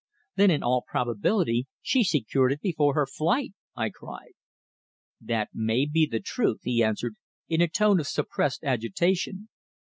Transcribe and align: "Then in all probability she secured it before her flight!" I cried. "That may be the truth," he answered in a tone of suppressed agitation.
"Then 0.35 0.49
in 0.49 0.63
all 0.63 0.81
probability 0.87 1.67
she 1.79 2.03
secured 2.03 2.51
it 2.53 2.61
before 2.61 2.95
her 2.95 3.05
flight!" 3.05 3.51
I 3.75 3.91
cried. 3.91 4.31
"That 5.21 5.49
may 5.53 5.85
be 5.85 6.07
the 6.07 6.19
truth," 6.19 6.61
he 6.63 6.81
answered 6.83 7.17
in 7.47 7.61
a 7.61 7.67
tone 7.67 7.99
of 7.99 8.07
suppressed 8.07 8.63
agitation. 8.63 9.49